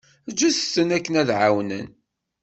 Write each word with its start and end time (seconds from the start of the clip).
Ǧǧet-ten 0.31 0.89
aken-ɛawnen. 0.97 1.87